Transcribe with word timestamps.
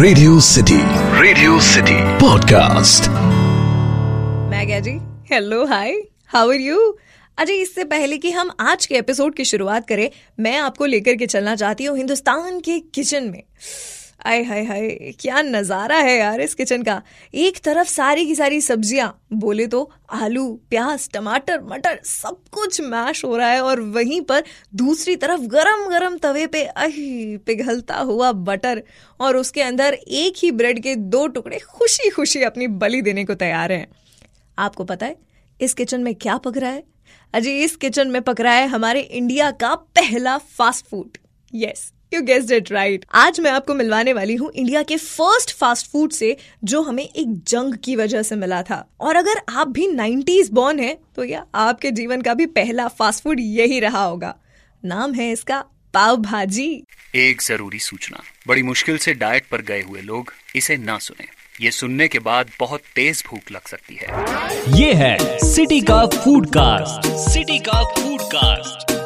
Radio 0.00 0.40
city 0.40 0.76
radio 1.22 1.60
city 1.60 1.94
podcast 2.18 3.08
मैं 4.50 4.82
जी। 4.82 4.90
Hello 5.34 5.64
hi 5.66 5.92
how 6.26 6.50
are 6.50 6.60
you 6.60 6.98
Ajay 7.38 7.52
इससे 7.52 7.84
पहले 7.84 8.18
कि 8.18 8.30
हम 8.30 8.50
आज 8.60 8.86
के 8.86 8.94
एपिसोड 8.94 9.34
की 9.34 9.44
शुरुआत 9.44 9.88
करें, 9.88 10.10
मैं 10.40 10.56
आपको 10.58 10.86
लेकर 10.86 11.14
के 11.14 11.26
चलना 11.26 11.54
चाहती 11.56 11.84
हूँ 11.84 11.96
हिंदुस्तान 11.96 12.60
के 12.60 12.78
किचन 12.78 13.24
में। 13.24 13.42
आय 14.20 14.42
हाय 14.42 14.62
हाय, 14.64 14.88
क्या 15.20 15.40
नज़ारा 15.42 15.96
है 15.96 16.16
यार 16.18 16.40
इस 16.40 16.54
किचन 16.54 16.82
का। 16.82 17.02
एक 17.34 17.58
तरफ़ 17.58 17.88
सारी 17.88 18.24
की 18.26 18.34
सारी 18.34 18.60
सब्ज़ियाँ, 18.60 19.08
बोले 19.32 19.66
तो 19.66 19.90
आलू, 20.12 20.46
प्याज, 20.70 21.08
टमाटर, 21.10 21.60
मटर, 21.62 22.00
सब 22.04 22.40
कुछ 22.52 22.80
मैश 22.80 23.24
हो 23.24 23.36
रहा 23.36 23.50
है 23.50 23.60
और 23.62 23.80
वहीं 23.80 24.20
पर 24.20 24.42
दूसरी 24.74 25.14
तरफ़ 25.16 25.40
गरम 25.42 25.86
गरम 25.88 26.16
तवे 26.16 26.46
पे, 26.46 26.62
अही, 26.62 27.36
पिघलता 27.36 27.96
हुआ 27.96 28.32
बटर 28.32 28.82
और 29.20 29.36
उसके 29.36 29.62
अंदर 29.62 29.94
एक 29.94 30.34
ही 30.38 30.50
ब्रेड 30.50 30.82
के 30.82 30.94
दो 30.94 31.26
टुकड़े 31.26 31.58
खुशी 31.58 32.10
खुशी 32.10 32.42
अपनी 32.42 32.66
बलि 32.66 33.02
देने 33.02 33.24
को 33.24 33.34
तैयार 33.34 33.72
हैं। 33.72 33.86
आपको 34.58 34.84
पता 34.84 35.06
है, 35.06 35.16
इस 35.60 35.74
किचन 35.74 36.00
में 36.00 36.14
क्या 36.14 36.36
पक 36.36 36.56
रहा 36.56 36.70
है? 36.70 36.82
अजय 37.34 37.62
इस 37.64 37.76
किचन 37.76 38.08
में 38.08 38.20
पक 38.22 38.40
रहा 38.40 38.54
है 38.54 38.66
हमारे 38.66 39.00
इंडिया 39.00 39.50
का 39.50 39.74
पहला 39.74 40.36
fast 40.38 40.86
food 40.86 41.18
yes 41.54 41.92
you 42.12 42.20
guessed 42.22 42.52
it 42.52 42.70
right 42.72 43.04
आज 43.14 43.40
मैं 43.40 43.50
आपको 43.50 43.74
मिलवाने 43.74 44.12
वाली 44.12 44.34
हूँ 44.34 44.50
इंडिया 44.54 44.82
के 44.82 44.96
फ़र्स्ट 44.96 45.54
फास्ट 45.56 45.90
फ़ूड 45.90 46.12
से 46.12 46.36
जो 46.64 46.82
हमें 46.82 47.02
एक 47.02 47.34
जंग 47.48 47.74
की 47.74 47.96
वजह 47.96 48.22
से 48.22 48.36
मिला 48.36 48.62
था। 48.62 48.84
और 49.00 49.16
अगर 49.16 49.40
आप 49.48 49.68
भी 49.68 49.86
90s 49.86 50.48
बॉर्न 50.50 50.80
है 50.80 50.96
तो 51.16 51.24
या 51.24 51.44
आपके 51.54 51.90
जीवन 51.90 52.22
का 52.22 52.34
भी 52.34 52.46
पहला 52.46 52.88
फास्ट 52.88 53.22
फ़ूड 53.24 53.40
यही 53.40 53.80
रहा 53.80 54.04
होगा। 54.04 54.34
नाम 54.84 55.14
है 55.14 55.30
इसका 55.32 55.60
पाव 55.94 56.16
भाजी। 56.16 56.84
एक 57.14 57.42
ज़रूरी 57.42 57.78
सूचना। 57.78 58.22
बड़ी 58.48 58.62
मुश्किल 58.62 58.98
से 58.98 59.14
डाइट 59.14 59.48
पर 59.50 59.62
गए 59.62 59.82
हुए 59.82 60.00
लोग 60.00 60.32
इसे 60.56 60.76
ना 60.76 60.98
सुने। 60.98 61.26
ये 61.60 61.70
सुनने 61.70 62.08
के 62.08 62.18
बाद 62.18 62.50
बहुत 62.60 62.80
तेज 62.94 63.24
भूख 63.26 63.52
लग 63.52 63.66
सकती 63.66 63.98
है। 64.02 64.78
ये 64.80 64.92
है 64.94 65.16
सिटी 65.44 65.80
का 65.80 66.04
फ़ूड 66.06 66.46
कास्ट 66.46 67.08
सिटी 67.30 67.58
का 67.58 67.82
foodcast 68.22 68.97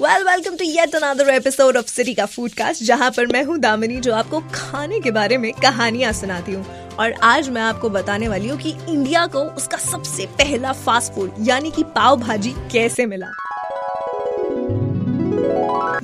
well 0.00 0.22
welcome 0.24 0.56
to 0.56 0.64
yet 0.64 0.94
another 0.94 1.28
episode 1.28 1.76
of 1.76 1.86
city 1.86 2.14
का 2.14 2.24
फ़ूड 2.26 2.50
जहाँ 2.82 3.10
पर 3.10 3.26
मैं 3.26 3.42
हूँ 3.44 3.58
दामिनी, 3.58 3.96
जो 3.96 4.12
आपको 4.14 4.40
खाने 4.54 4.98
के 5.00 5.10
बारे 5.10 5.36
में 5.38 5.52
कहानियाँ 5.52 6.12
सुनाती 6.12 6.52
हूँ। 6.52 6.64
और 6.96 7.12
आज 7.22 7.48
मैं 7.48 7.62
आपको 7.62 7.88
बताने 7.88 8.28
वाली 8.28 8.48
हूँ 8.48 8.58
कि 8.58 8.70
इंडिया 8.88 9.26
को 9.26 9.38
उसका 9.38 9.76
सबसे 9.76 10.26
पहला 10.38 10.72
फास्ट 10.72 11.12
फ़ूड 11.12 11.34
यानी 11.40 11.70
कि 11.70 11.82
पाव 11.96 12.16
भाजी, 12.16 12.50
कैसे 12.72 13.06
मिला। 13.06 13.26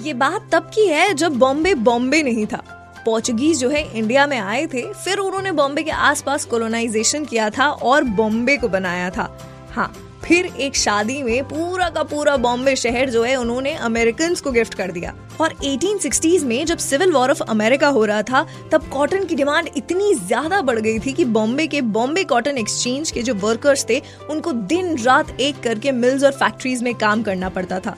ये 0.00 0.14
बात 0.14 0.48
तब 0.52 0.70
की 0.74 0.86
है 0.86 1.12
जब 1.14 1.36
बॉम्बे 1.38 1.74
बॉम्बे 1.74 2.22
नहीं 2.22 2.46
था। 2.46 2.62
पोर्चुगीज 3.04 3.58
जो 3.60 3.68
है 3.68 3.82
इंडिया 3.98 4.26
में 4.26 4.38
आए 4.38 4.66
थे, 4.66 4.82
फिर 4.94 5.18
उन्होंने 5.18 5.52
बॉम्बे 5.52 5.82
के 5.82 5.90
आसपास 5.90 6.44
कोलोनाइजेशन 6.44 7.24
किया 7.24 7.50
था 7.50 7.68
और 7.68 8.04
बॉम्बे 8.14 8.56
को 8.56 8.68
बनाया 8.68 9.10
था। 9.10 9.28
हाँ 9.72 9.92
फिर 10.24 10.46
एक 10.46 10.76
शादी 10.76 11.22
में 11.22 11.42
पूरा 11.44 11.88
का 11.90 12.02
पूरा 12.02 12.36
बॉम्बे 12.36 12.74
शहर 12.76 13.10
जो 13.10 13.22
है, 13.22 13.34
उन्होंने 13.36 13.72
अमेरिकन 13.74 14.34
को 14.34 14.50
गिफ्ट 14.52 14.74
कर 14.74 14.90
दिया। 14.92 15.14
और 15.40 15.54
1860s 15.64 16.44
में 16.44 16.64
जब 16.66 16.78
सिविल 16.78 17.12
वॉर 17.12 17.30
ऑफ़ 17.30 17.42
अमेरिका 17.42 17.88
हो 17.88 18.04
रहा 18.04 18.22
था, 18.22 18.46
तब 18.72 18.88
कॉटन 18.88 19.24
की 19.24 19.34
डिमांड 19.34 19.68
इतनी 19.76 20.14
ज़्यादा 20.16 20.60
बढ़ 20.62 20.78
गई 20.78 20.98
थी 20.98 21.12
कि 21.12 21.24
बॉम्बे 21.26 21.66
के 21.66 21.80
बॉम्बे 21.90 22.24
कॉटन 22.24 22.58
एक्सचेंज 22.58 23.10
के 23.10 23.22
जो 23.22 23.34
वर्कर्स 23.36 23.86
थे, 23.88 24.00
उनको 24.30 24.52
दिन 24.52 24.96
रात 24.98 25.40
एक 25.40 25.60
करके 25.60 25.92
मिल्स 25.92 26.24
और 26.24 26.32
फैक्ट्रीज 26.32 26.82
में 26.82 26.94
काम 26.94 27.22
करना 27.22 27.48
पड़ता 27.48 27.80
था। 27.80 27.96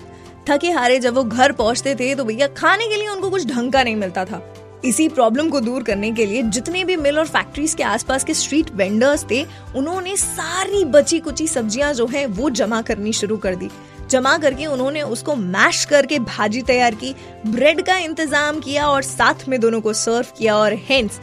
थके 0.48 0.70
हारे 0.70 0.98
जब 0.98 1.14
वो 1.14 1.25
घर 1.25 1.53
पहुँचते 1.53 1.94
थे 1.94 2.14
तो 2.14 2.25
भैया 2.25 2.47
खाने 2.48 2.86
के 2.86 2.97
लिए 2.97 3.09
उनको 3.09 3.31
कुछ 3.31 3.47
ढंग 3.47 3.72
का 3.72 3.83
नहीं 3.83 3.97
मिलता 3.97 4.25
था। 4.25 4.38
इसी 4.84 5.08
प्रॉब्लम 5.08 5.48
को 5.48 5.60
दूर 5.60 5.82
करने 5.82 6.10
के 6.12 6.27
लिए 6.27 6.42
जितने 6.44 6.84
भी 6.84 6.96
मिल 6.96 7.18
और 7.18 7.27
फैक्ट्रीज 7.27 7.74
के 7.74 7.82
आसपास 7.82 8.24
के 8.24 8.34
स्ट्रीट 8.34 8.70
वेंडर्स 8.70 9.24
थे, 9.30 9.44
उन्होंने 9.76 10.16
सारी 10.16 10.84
बची 10.84 11.19
कुची 11.19 11.47
सब्ज़ियाँ 11.48 11.92
जो 11.94 12.06
है 12.06 12.25
वो 12.26 12.50
जमा 12.50 12.81
करनी 12.82 13.12
शुरू 13.12 13.36
कर 13.36 13.54
दी। 13.54 13.70
जमा 14.10 14.36
करके 14.38 14.66
उन्होंने 14.66 15.03
उसको 15.03 15.34
मैश 15.36 15.84
करके 15.84 16.19
भाजी 16.19 16.62
तैयार 16.62 16.94
की 16.94 17.14
ब्रेड 17.47 17.82
का 17.82 17.97
इंतज़ाम 17.98 18.60
किया 18.60 18.86
और 18.86 19.03
साथ 19.03 19.48
में 19.48 19.60
दोनों 19.60 19.81
को 19.81 19.92
सर्व 19.92 20.26
किया 20.38 20.56
और 20.56 20.75
हेंस 20.88 21.20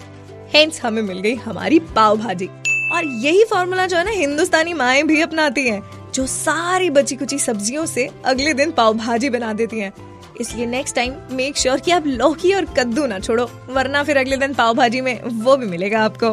हेंस 0.55 0.81
हमें 0.83 1.01
मिल 1.01 1.19
गई 1.19 1.35
हमारी 1.35 1.79
पाव 1.95 2.17
भाजी। 2.17 2.49
और 2.93 3.05
यही 3.05 3.43
फॉर्मूला 3.43 3.85
जो 3.87 3.97
है 3.97 4.03
ना, 4.05 4.11
हिंदुस्तानी 4.11 4.73
माएँ 4.73 5.03
भी 5.03 5.21
अपनाती 5.21 5.67
हैं, 5.67 5.81
जो 6.13 6.25
सारी 6.27 6.89
बची 6.89 7.15
कुची 7.15 7.37
सब्जियों 7.39 7.85
से 7.85 8.09
अगले 8.25 8.53
दिन 8.53 8.71
पाव 8.71 8.93
भाजी 8.93 9.29
बना 9.29 9.53
देती 9.53 9.79
हैं। 9.79 9.93
इसलिए 10.39 10.65
नेक्स्ट 10.65 10.95
टाइम 10.95 11.13
मेक 11.31 11.57
श्योर 11.57 11.79
कि 11.79 11.91
आप 11.91 12.07
लौकी 12.07 12.53
और 12.53 12.65
कद्दू 12.65 13.05
ना 13.05 13.19
छोड़ो, 13.19 13.49
वरना 13.69 14.03
फिर 14.03 14.17
अगले 14.17 14.37
दिन 14.37 14.53
पाव 14.53 14.73
भाजी 14.73 15.01
में 15.01 15.21
वो 15.23 15.57
भी 15.57 15.65
मिलेगा 15.65 15.99
आपको। 15.99 16.27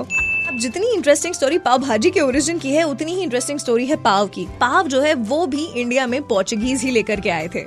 अब 0.49 0.59
जितनी 0.59 0.95
इंटरेस्टिंग 0.95 1.35
स्टोरी 1.35 1.59
पाव 1.59 1.79
भाजी 1.79 2.11
के 2.11 2.21
ओरिजिन 2.21 2.59
की 2.59 2.73
है, 2.73 2.83
उतनी 2.83 3.15
ही 3.15 3.23
इंटरेस्टिंग 3.23 3.59
स्टोरी 3.59 3.87
है 3.87 3.97
पाव 3.97 4.27
की। 4.27 4.47
पाव 4.61 4.89
जो 4.89 5.01
है, 5.01 5.15
वो 5.15 5.47
भी 5.47 5.65
इंडिया 5.65 6.07
में 6.07 6.23
पोर्चुगीज 6.23 6.83
ही 6.83 6.91
लेकर 6.91 7.21
के 7.21 7.31
आए 7.31 7.49
थे। 7.49 7.65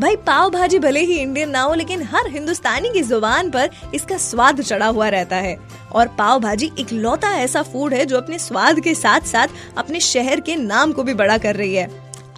भाई, 0.00 0.16
पाव 0.16 0.50
भाजी 0.50 0.78
भले 0.78 1.00
ही 1.00 1.14
इंडियन 1.14 1.50
ना 1.50 1.60
हो, 1.60 1.74
लेकिन 1.74 2.02
हर 2.02 2.28
हिंदुस्तानी 2.28 2.90
की 2.90 3.02
ज़ुबान 3.02 3.50
पर 3.50 3.70
इसका 3.94 4.16
स्वाद 4.16 4.60
चढ़ा 4.60 4.86
हुआ 4.86 5.08
रहता 5.08 5.36
है। 5.36 5.56
और 5.92 6.08
पाव 6.08 6.40
भाजी 6.40 6.70
एक 6.78 6.92
लौता 6.92 7.30
ऐसा 7.30 7.62
फ़ूड 7.62 7.94
है, 7.94 8.06
जो 8.06 8.16
अपने 8.16 8.38
स्वाद 8.38 8.80
के 8.80 8.94
साथ 8.94 9.20
साथ 9.20 9.48
अपने 9.78 10.00
शहर 10.00 10.40
के 10.40 10.56
नाम 10.56 10.92
को 10.92 11.02
भी 11.02 11.14
बड़ा 11.14 11.38
कर 11.38 11.56
रही 11.56 11.74
है। 11.74 11.90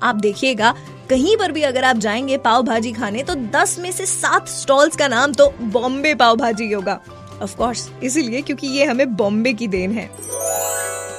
आप 0.02 0.14
देखिएगा 0.14 0.74
कहीं 1.10 1.36
पर 1.36 1.52
भी 1.52 1.62
अगर 1.62 1.84
आप 1.84 1.96
जाएँगे 1.96 2.36
पाव 2.38 2.62
भाजी 2.62 2.92
खाने 2.92 3.22
तो 3.22 3.34
दस 3.34 3.78
में 3.78 3.90
से 3.92 4.06
सात 4.06 4.48
स्टॉल्स 4.48 4.96
का 4.96 5.08
नाम 5.08 5.32
तो 5.32 5.52
बॉम्बे 5.60 6.14
पाव 6.14 6.36
भाजी 6.36 6.72
होगा। 6.72 7.00
ऑफ़ 7.42 7.56
कोर्स 7.56 7.90
इसीलिए 8.02 8.42
क्योंकि 8.42 8.66
ये 8.66 8.84
हमें 8.84 9.16
बॉम्बे 9.16 9.52
की 9.52 9.68
देन 9.68 9.92
है। 9.92 10.10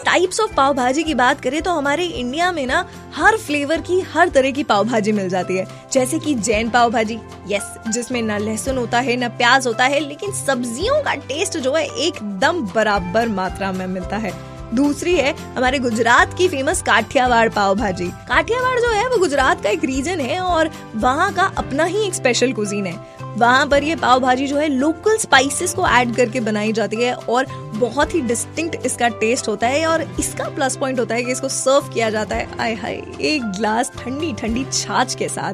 टाइप्स 0.06 0.40
ऑफ़ 0.40 0.54
पाव 0.54 0.74
भाजी 0.74 1.04
की 1.04 1.14
बात 1.14 1.42
करें 1.42 1.62
तो 1.62 1.72
हमारे 1.72 2.06
इंडिया 2.06 2.52
में 2.52 2.66
ना 2.66 2.86
हर 3.16 3.38
फ्लेवर 3.38 3.82
की 3.82 4.00
हर 4.00 4.30
तरह 4.30 4.52
की 4.52 4.64
पाव 4.64 4.84
भाजी 4.84 5.12
मिल 5.12 5.30
जाती 5.30 5.58
है। 5.58 5.66
जैसे 5.92 6.20
कि 6.20 6.36
जैन 6.36 6.70
पाव 6.70 6.92
भाजी 6.92 7.20
यस 7.48 7.76
जिसमें 7.88 8.22
न 8.22 8.38
लहसुन 8.40 8.78
होता 8.78 9.00
है, 9.00 9.16
न 9.18 9.30
प्याज 9.30 9.68
होता 9.68 9.84
है, 9.84 10.00
लेकिन 10.00 10.32
सब्जियों 10.32 11.02
का 11.04 11.16
टेस्ट 11.16 11.58
जो 11.58 11.74
है, 11.74 11.86
एकदम 11.88 12.62
बराबर 12.76 13.28
मात्रा 13.28 13.72
में 13.72 13.88
मिलता 13.88 14.18
है। 14.18 14.55
दूसरी 14.76 15.16
है 15.16 15.34
हमारे 15.56 15.80
गुजरात 15.80 16.38
की 16.38 16.48
फ़ेमस 16.48 16.82
काठियावाड़ 16.82 17.48
पाव 17.50 17.76
भाजी। 17.76 18.08
काठियावाड़ 18.28 18.80
जो 18.80 18.92
है, 18.92 19.08
वो 19.08 19.18
गुजरात 19.18 19.64
का 19.64 19.70
एक 19.70 19.84
रीजन 19.84 20.20
है 20.20 20.40
और 20.40 20.70
वहाँ 20.96 21.32
का 21.34 21.52
अपना 21.58 21.84
ही 21.84 22.06
एक 22.08 22.14
स्पेशल 22.14 22.54
कुजीन 22.54 22.86
है। 22.86 23.14
वहाँ 23.38 23.66
पर 23.68 23.84
ये 23.84 23.96
पाव 23.96 24.20
भाजी 24.20 24.48
जो 24.48 24.58
है 24.58 24.68
लोकल 24.70 25.18
स्पाइसेस 25.18 25.74
को 25.74 25.88
ऐड 25.88 26.16
करके 26.16 26.40
बनाई 26.40 26.72
जाती 26.74 26.98
है 26.98 27.14
और 27.14 27.46
बहुत 27.76 28.14
ही 28.16 28.22
डिस्टिंक्ट 28.22 28.86
इसका 28.86 29.08
टेस्ट 29.20 29.48
होता 29.48 29.68
है 29.68 29.86
और 29.86 30.02
इसका 30.20 30.48
प्लस 30.50 30.78
पॉइंट 30.78 31.00
होता 31.00 31.16
है 31.16 31.24
कि 31.24 31.32
इसको 31.32 31.50
सर्व 31.50 31.90
किया 31.94 32.10
जाता 32.10 32.36
है। 32.36 32.48
आय 32.60 32.74
हाय, 32.74 33.02
एक 33.22 33.52
ग्लास 33.58 33.92
ठंडी 33.98 34.34
ठंडी 34.34 34.66
छाछ 34.74 35.16
के 35.16 35.28
साथ। 35.30 35.54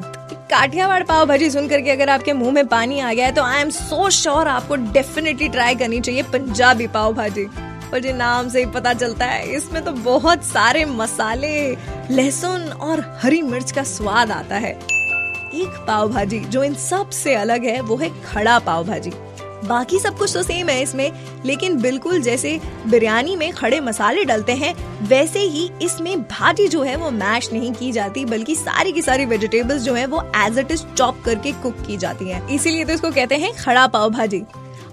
काठियावाड़ 0.50 1.02
पाव 1.02 1.26
भाजी 1.26 1.50
सुन 1.50 1.68
करके 1.68 1.90
अगर 1.90 2.10
आपके 2.10 2.32
मुँह 2.32 2.52
में 2.52 2.66
पानी 2.68 3.00
आ 3.00 3.12
गया 3.12 3.26
है 3.26 3.32
तो 3.32 3.42
आई 3.42 3.60
एम 3.60 3.70
सो 3.70 4.08
श्योर 4.10 4.48
आपको 4.48 4.76
डेफिनेटली 4.92 5.48
ट्राई 5.48 5.74
करनी 5.74 6.00
चाहिए 6.00 6.22
पंजाबी 6.22 6.86
पाव 6.86 7.14
भाजी। 7.14 7.46
मुझे 7.92 8.12
नाम 8.12 8.48
से 8.48 8.58
ही 8.58 8.66
पता 8.66 8.92
चलता 8.92 9.26
है। 9.26 9.56
इसमें 9.56 9.84
तो 9.84 9.92
बहुत 9.92 10.44
सारे 10.44 10.84
मसाले, 10.84 11.76
लहसुन 12.10 12.62
और 12.62 13.18
हरी 13.22 13.42
मिर्च 13.42 13.72
का 13.72 13.82
स्वाद 13.82 14.30
आता 14.30 14.56
है। 14.56 14.72
एक 15.54 15.84
पाव 15.88 16.08
भाजी, 16.08 16.40
जो 16.40 16.64
इन 16.64 16.74
सबसे 16.74 17.34
अलग 17.34 17.64
है, 17.64 17.80
वो 17.80 17.96
है 17.96 18.10
खड़ा 18.22 18.58
पाव 18.58 18.84
भाजी। 18.84 19.12
बाकी 19.64 19.98
सब 19.98 20.18
कुछ 20.18 20.34
तो 20.34 20.42
सेम 20.42 20.68
है 20.68 20.82
इसमें, 20.82 21.12
लेकिन 21.44 21.80
बिल्कुल 21.80 22.20
जैसे 22.20 22.60
बिरयानी 22.86 23.36
में 23.36 23.52
खड़े 23.52 23.80
मसाले 23.80 24.24
डलते 24.24 24.52
हैं, 24.52 24.74
वैसे 25.08 25.38
ही 25.38 25.70
इसमें 25.82 26.22
भाजी 26.22 26.68
जो 26.68 26.82
है 26.82 26.96
वो 26.96 27.10
मैश 27.10 27.52
नहीं 27.52 27.72
की 27.72 27.92
जाती, 27.92 28.24
बल्कि 28.24 28.54
सारी 28.54 28.92
की 28.92 29.02
सारी 29.02 29.24
वेजिटेबल्स 29.24 29.82
जो 29.82 29.94
है, 29.94 30.06
वो 30.06 30.32
एज 30.36 30.58
इट 30.58 30.70
इज़ 30.70 30.82
चॉप 30.84 31.22
करके 31.24 31.52
कुक 31.52 31.76
की 31.86 31.96
जाती 31.96 32.28
हैं। 32.28 32.48
इसीलिए 32.48 32.84
तो 32.84 32.92
इसको 32.92 33.10
कहते 33.10 33.34
हैं 33.34 33.52
खड़ा 33.54 33.86
पाव 33.86 34.10
भाजी। 34.10 34.42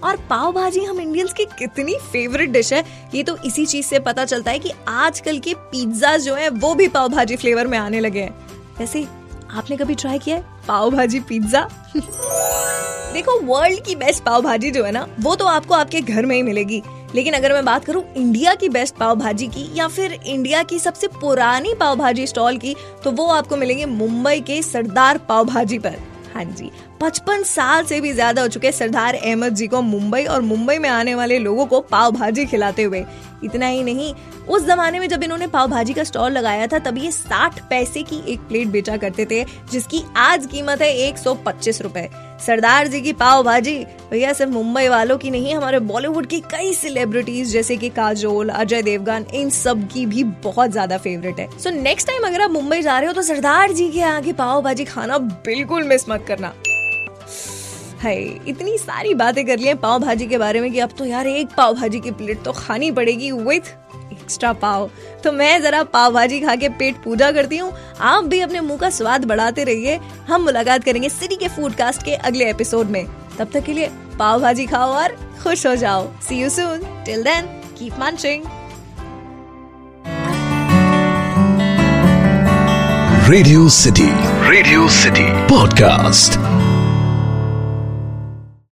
और 0.04 0.16
पाव 0.30 0.52
भाजी 0.52 0.80
हम 0.80 1.00
इंडियंस 1.00 1.32
की 1.32 1.44
कितनी 1.58 1.94
फेवरेट 2.12 2.50
डिश 2.50 2.72
है, 2.72 2.84
ये 3.14 3.22
तो 3.22 3.36
इसी 3.36 3.66
चीज़ 3.66 3.86
से 3.86 3.98
पता 3.98 4.24
चलता 4.24 4.50
है 4.50 4.58
कि 4.58 4.72
आजकल 4.88 5.38
के 5.38 5.54
पिज्जा 5.54 6.16
जो 6.16 6.34
है, 6.34 6.48
वो 6.48 6.74
भी 6.74 6.88
पाव 6.88 7.08
भाजी 7.08 7.36
फ्लेवर 7.36 7.66
में 7.66 7.78
आने 7.78 8.00
लगे 8.00 8.20
हैं। 8.20 8.34
वैसे, 8.78 9.06
आपने 9.50 9.76
कभी 9.76 9.94
ट्राई 9.94 10.18
किया 10.18 10.36
है 10.36 10.44
पाव 10.68 10.90
भाजी 10.90 11.20
पिज्जा 11.20 11.68
देखो 13.12 13.38
वर्ल्ड 13.40 13.84
की 13.84 13.94
बेस्ट 13.94 14.22
पाव 14.24 14.42
भाजी 14.42 14.70
जो 14.70 14.84
है 14.84 14.92
ना, 14.92 15.06
वो 15.20 15.34
तो 15.34 15.44
आपको 15.44 15.74
आपके 15.74 16.00
घर 16.00 16.26
में 16.26 16.34
ही 16.36 16.42
मिलेगी। 16.42 16.82
लेकिन 17.14 17.34
अगर 17.34 17.52
मैं 17.52 17.64
बात 17.64 17.84
करूँ 17.84 18.02
इंडिया 18.16 18.54
की 18.54 18.68
बेस्ट 18.68 18.96
पाव 18.96 19.14
भाजी 19.16 19.46
की 19.46 19.66
या 19.74 19.86
फिर 19.88 20.12
इंडिया 20.12 20.62
की 20.62 20.78
सबसे 20.78 21.06
पुरानी 21.20 21.74
पाव 21.74 21.96
भाजी 21.96 22.26
स्टॉल 22.26 22.58
की 22.58 22.74
तो 23.04 23.10
वो 23.10 23.26
आपको 23.26 23.56
मिलेंगे 23.56 23.86
मुंबई 23.86 24.40
के 24.40 24.60
सरदार 24.62 25.18
पाव 25.18 25.44
भाजी 25.44 25.78
पर। 25.78 25.96
हाँ 26.34 26.44
जी 26.44 26.70
पचपन 27.00 27.42
साल 27.42 27.84
से 27.84 28.00
भी 28.00 28.12
ज़्यादा 28.12 28.42
हो 28.42 28.48
चुके 28.48 28.72
सरदार 28.72 29.14
अहमद 29.14 29.54
जी 29.54 29.66
को 29.68 29.80
मुंबई 29.82 30.24
और 30.24 30.40
मुंबई 30.42 30.78
में 30.78 30.88
आने 30.88 31.14
वाले 31.14 31.38
लोगों 31.38 31.66
को 31.66 31.80
पाव 31.80 32.10
भाजी 32.12 32.44
खिलाते 32.46 32.82
हुए। 32.82 33.04
इतना 33.44 33.66
ही 33.66 33.82
नहीं, 33.82 34.12
उस 34.48 34.64
जमाने 34.64 35.00
में 35.00 35.08
जब 35.08 35.22
इन्होंने 35.22 35.46
पाव 35.46 35.68
भाजी 35.68 35.92
का 35.92 36.04
स्टॉल 36.04 36.32
लगाया 36.32 36.66
था, 36.66 36.78
तब 36.78 36.98
ये 36.98 37.10
साठ 37.10 37.60
पैसे 37.70 38.02
की 38.02 38.22
एक 38.28 38.40
प्लेट 38.40 38.68
बेचा 38.68 38.96
करते 38.96 39.26
थे, 39.26 39.44
जिसकी 39.72 40.02
आज 40.16 40.46
कीमत 40.46 40.82
है 40.82 40.94
एक 40.98 41.18
सौ 41.18 41.34
पच्चीस 41.46 41.80
रुपए। 41.82 42.08
सरदार 42.46 42.86
जी 42.86 43.00
की 43.00 43.12
पाव 43.12 43.42
भाजी, 43.42 43.76
भैया 44.10 44.32
सिर्फ़ 44.32 44.52
मुंबई 44.52 44.86
वालों 44.88 45.16
की 45.18 45.30
नहीं, 45.30 45.54
हमारे 45.54 45.78
बॉलीवुड 45.80 46.26
की 46.26 46.40
कई 46.50 46.72
सेलिब्रिटीज 46.74 47.52
जैसे 47.52 47.76
कि 47.76 47.88
काजोल, 47.90 48.48
अजय 48.48 48.82
देवगन, 48.82 49.26
इन 49.34 49.50
सब 49.50 49.86
की 49.88 50.06
भी 50.06 50.24
बहुत 50.44 50.70
ज़्यादा 50.70 50.98
फेवरेट 50.98 51.40
है। 51.40 51.48
सो 51.58 51.70
नेक्स्ट 51.72 52.08
टाइम 52.08 52.26
अगर 52.26 52.42
आप 52.42 52.50
मुंबई 52.50 52.80
जा 52.82 52.98
रहे 52.98 53.06
हो 53.06 53.12
तो 53.12 53.22
सरदार 53.22 53.72
जी 53.72 53.88
के 53.88 54.20
की 54.22 54.32
पाव 54.32 54.62
भाजी 54.62 54.84
खाना 54.84 55.18
बिल्कुल 55.18 55.82
मिस 55.82 56.08
मत 56.08 56.24
करना। 56.28 56.52
है। 58.02 58.16
इतनी 58.48 58.76
सारी 58.78 59.14
बातें 59.14 59.44
कर 59.46 59.58
लिए 59.58 59.74
पाव 59.76 59.98
भाजी 59.98 60.26
के 60.26 60.38
बारे 60.38 60.60
में 60.60 60.70
कि 60.72 60.78
अब 60.78 60.90
तो 60.98 61.04
यार 61.04 61.26
एक 61.26 61.48
पाव 61.56 61.74
भाजी 61.74 62.00
की 62.00 62.10
प्लेट 62.10 62.42
तो 62.42 62.52
खानी 62.52 62.90
पड़ेगी 62.90 63.30
विथ 63.32 63.74
एक्स्ट्रा 64.12 64.52
पाव। 64.52 64.90
तो 65.24 65.32
मैं 65.32 65.60
जरा 65.62 65.82
पाव 65.84 66.12
भाजी 66.12 66.40
खा 66.40 66.54
के 66.56 66.68
पेट 66.68 67.02
पूजा 67.04 67.30
करती 67.32 67.56
हूँ। 67.58 67.72
आप 68.00 68.24
भी 68.24 68.40
अपने 68.40 68.60
मुँह 68.60 68.78
का 68.78 68.90
स्वाद 68.90 69.24
बढ़ाते 69.24 69.64
रहिए। 69.64 69.98
हम 70.28 70.42
मुलाकात 70.42 70.84
करेंगे 70.84 71.08
सिटी 71.08 71.36
के 71.36 71.48
फ़ूड 71.48 71.74
कास्ट 71.74 72.02
के 72.02 72.14
अगले 72.14 72.50
एपिसोड 72.50 72.86
में। 72.86 73.04
तब 73.38 73.50
तक 73.54 73.64
के 73.64 73.72
लिए 73.72 73.90
पाव 74.18 74.40
भाजी 74.42 74.66
खाओ 74.66 74.92
और 74.92 75.16
खुश 75.42 75.66
हो 75.66 75.74
जाओ। 75.76 76.08
See 76.20 76.40
you 76.40 76.48
soon 76.50 77.04
till 77.06 77.22
then 77.22 77.46
keep 77.78 78.00
munching 78.00 78.44
radio 83.30 83.68
city 83.68 84.08
radio 84.50 84.88
city 84.88 85.26
podcast 85.48 86.38